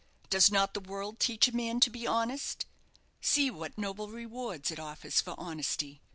[0.31, 2.65] Does not the world teach a man to be honest?
[3.21, 6.01] See what noble rewards it offers for honesty."